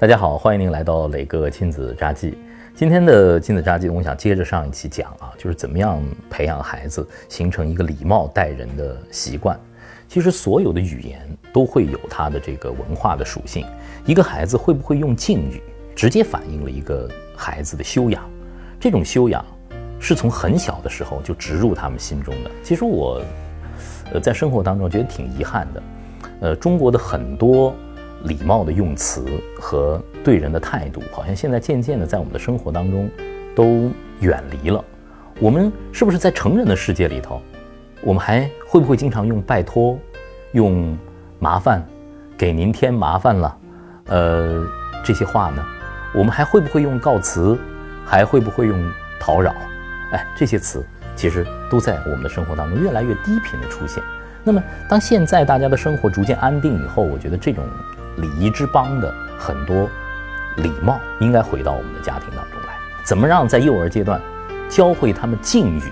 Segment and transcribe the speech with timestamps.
[0.00, 2.38] 大家好，欢迎您来到磊哥亲子札记。
[2.72, 6.00] 今天的亲子札记，我想接着上一期讲啊，就是怎么样
[6.30, 9.58] 培养孩子形成一个礼貌待人的习惯。
[10.06, 11.20] 其实所有的语言
[11.52, 13.66] 都会有它的这个文化的属性。
[14.06, 15.60] 一个孩子会不会用敬语，
[15.96, 18.22] 直接反映了一个孩子的修养。
[18.78, 19.44] 这种修养
[19.98, 22.50] 是从很小的时候就植入他们心中的。
[22.62, 23.20] 其实我，
[24.12, 25.82] 呃，在生活当中觉得挺遗憾的。
[26.40, 27.74] 呃，中国的很多。
[28.24, 29.24] 礼貌的用词
[29.60, 33.08] 和对人的态度，好像现在渐渐的在我们的生活当中
[33.54, 33.90] 都
[34.20, 34.84] 远离了。
[35.40, 37.40] 我们是不是在成人的世界里头，
[38.02, 39.96] 我们还会不会经常用拜托、
[40.52, 40.98] 用
[41.38, 41.86] 麻烦、
[42.36, 43.56] 给您添麻烦了，
[44.06, 44.66] 呃
[45.04, 45.64] 这些话呢？
[46.12, 47.56] 我们还会不会用告辞，
[48.04, 49.54] 还会不会用讨扰？
[50.10, 54.02] 哎，这些词其实都在我们的生活当中越来越低频的出现。
[54.42, 57.62] 那么，当现在大家的生活逐渐安定以后，我觉得这种。
[58.20, 59.88] 礼仪之邦的很多
[60.56, 62.76] 礼貌应该回到我们的家庭当中来。
[63.04, 64.20] 怎么让在幼儿阶段
[64.68, 65.82] 教会他们敬语，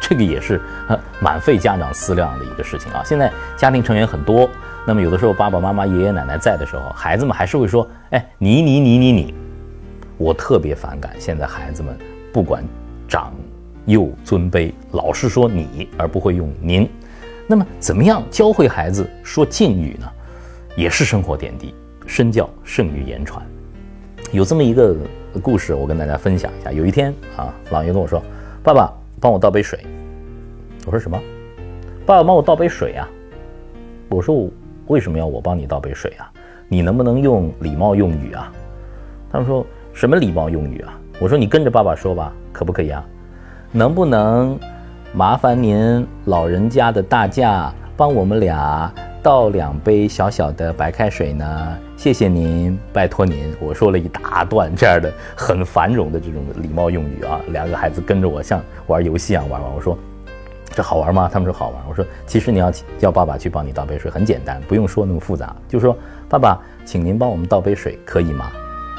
[0.00, 3.02] 这个也是呃蛮费家长思量的一个事情啊。
[3.04, 4.48] 现在家庭成员很多，
[4.86, 9.34] 那么有的时候爸爸妈妈、爷爷奶奶在的时候，孩子们还是会说：“哎，你你你你你。”
[10.18, 11.96] 我特别反感现在孩子们
[12.32, 12.64] 不管
[13.06, 13.32] 长
[13.86, 16.90] 幼尊卑，老是说你而不会用您。
[17.46, 20.06] 那么怎么样教会孩子说敬语呢？
[20.78, 21.74] 也是生活点滴，
[22.06, 23.44] 身教胜于言传。
[24.30, 24.94] 有这么一个
[25.42, 26.70] 故事，我跟大家分享一下。
[26.70, 28.22] 有一天啊，老爷跟我说
[28.62, 28.88] ：“爸爸，
[29.20, 29.84] 帮我倒杯水。”
[30.86, 31.20] 我说：“什么？
[32.06, 33.08] 爸爸帮我倒杯水啊？”
[34.08, 34.48] 我说
[34.86, 36.30] ：“为什么要我帮你倒杯水啊？
[36.68, 38.52] 你能不能用礼貌用语啊？”
[39.32, 43.04] 他们说：“什么礼貌用语啊？”我说：“你跟着爸爸说吧，可不可以啊？
[43.72, 44.56] 能不能
[45.12, 51.78] 麻烦您老人家的大驾帮我们俩？”倒两杯小小的白开水呢？
[51.96, 53.54] 谢谢您，拜托您。
[53.60, 57.40] 我说了一大段这样的很繁荣的这种礼貌用语啊。
[57.48, 59.74] 两个孩子跟着我像玩游戏一样玩玩。
[59.74, 59.98] 我说
[60.70, 61.28] 这好玩吗？
[61.32, 61.82] 他们说好玩。
[61.88, 65.96] 我说其实你要叫爸爸去帮你倒杯水很简单，不用说那么复杂，就说
[66.28, 68.50] 爸爸，请您帮我们倒杯水，可以吗？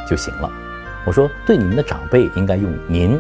[0.08, 0.52] 就行了。
[1.06, 3.18] 我说对你们的长辈应该用您，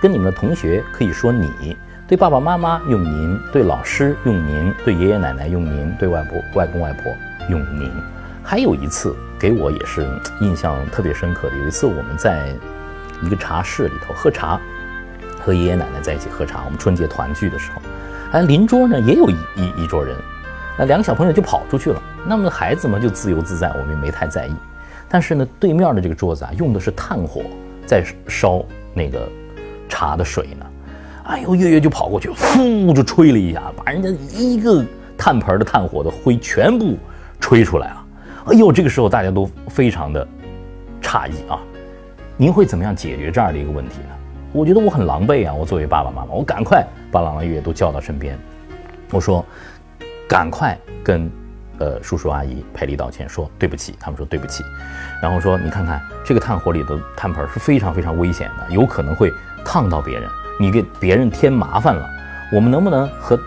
[0.00, 1.76] 跟你们的同学可以说你。
[2.10, 7.04] 对爸爸妈妈用您，对老师用您，对爷爷奶奶用您，对外婆、外公外婆
[7.48, 7.88] 用您。
[8.42, 10.04] 还有一次给我也是
[10.40, 12.52] 印象特别深刻的，有一次我们在
[13.22, 14.60] 一个茶室里头喝茶，
[15.38, 16.64] 和爷爷奶奶在一起喝茶。
[16.64, 17.80] 我们春节团聚的时候，
[18.32, 20.16] 哎，邻桌呢也有一一一桌人，
[20.76, 22.02] 那两个小朋友就跑出去了。
[22.26, 24.54] 那么孩子们就自由自在，我们也没太在意。
[25.08, 27.42] 但是呢，对面的这个桌子啊，用的是炭火
[27.86, 29.28] 在烧那个
[29.88, 30.66] 茶的水呢。
[31.24, 34.84] 哎呦，月月就跑过去，呼就吹了一下，把人家一个
[35.16, 36.96] 炭盆的炭火的灰全部
[37.38, 38.06] 吹出来了。
[38.46, 40.26] 哎呦，这个时候大家都非常的
[41.02, 41.60] 诧异啊！
[42.36, 44.16] 您会怎么样解决这样的一个问题呢？
[44.52, 45.54] 我觉得我很狼狈啊！
[45.54, 48.36] 我作为爸爸妈妈，我赶快把朗朗月月都叫到身边，
[49.12, 49.44] 我说
[50.26, 51.30] ：“赶快跟
[51.78, 54.64] 呃叔叔阿姨赔礼道歉，说对不起。”他们说对不起，
[55.22, 59.30] 然后说：“你看看这个炭火里的炭盆是非常非常危险的，有可能会
[59.64, 60.28] 烫到别人。”
[60.60, 62.06] 你给别人添麻烦了，
[62.52, 63.40] 我们能不能和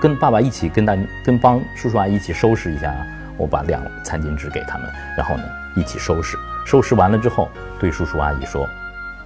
[0.00, 2.90] 跟爸爸一起跟大跟帮叔叔阿姨一起收拾一下？
[3.36, 5.42] 我把两餐巾纸给他们，然后呢
[5.76, 6.38] 一起收拾。
[6.64, 8.66] 收拾完了之后，对叔叔阿姨说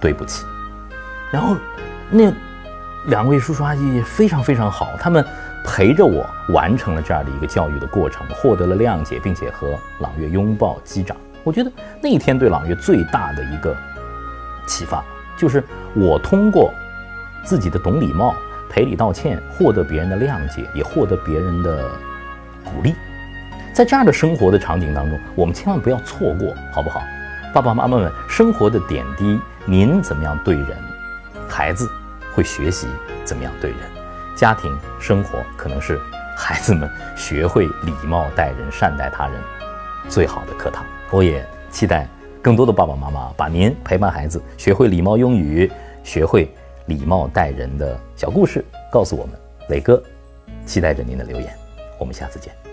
[0.01, 0.45] 对不起。
[1.31, 1.55] 然后
[2.09, 2.33] 那
[3.05, 5.25] 两位叔叔阿姨也非常非常好，他们
[5.65, 11.15] 陪着我完成了这样的一个教育的过程，获得了谅解，并且和朗月拥抱击掌。
[11.45, 11.71] 我觉得
[12.01, 13.73] 那一天对朗月最大的一个
[14.67, 15.01] 启发，
[15.37, 16.73] 就是我通过。
[17.45, 18.35] 自己的懂礼貌、
[18.69, 21.89] 赔礼道歉，获得别人的谅解，也获得别人的
[22.63, 22.95] 鼓励。
[23.71, 27.01] 在这样的生活的场景当中，我们千万不要错过，好不好？
[27.53, 30.77] 爸爸妈妈们，生活的点滴，您怎么样对人，
[31.47, 31.89] 孩子
[32.33, 32.87] 会学习
[33.23, 33.79] 怎么样对人。
[34.35, 35.99] 家庭生活可能是
[36.35, 39.39] 孩子们学会礼貌待人、善待他人
[40.09, 40.83] 最好的课堂。
[41.11, 42.07] 我也期待
[42.41, 45.71] 更多的爸爸妈妈把您陪伴孩子学会礼貌用语，
[46.03, 46.53] 学会。
[46.87, 49.35] 礼貌待人的小故事，告诉我们，
[49.69, 50.01] 磊哥，
[50.65, 51.51] 期待着您的留言，
[51.99, 52.64] 我们下次见。